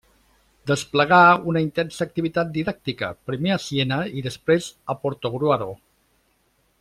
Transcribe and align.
Desplegà 0.69 1.19
una 1.51 1.61
intensa 1.65 2.01
activitat 2.07 2.49
didàctica, 2.57 3.11
primer 3.31 3.53
a 3.57 3.61
Siena 3.69 3.99
i 4.21 4.25
després 4.31 4.71
a 4.95 5.01
Portogruaro. 5.05 5.69